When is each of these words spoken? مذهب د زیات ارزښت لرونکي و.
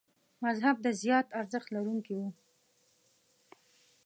مذهب 0.43 0.75
د 0.81 0.87
زیات 1.01 1.27
ارزښت 1.39 1.67
لرونکي 1.75 2.13
و. 2.17 2.21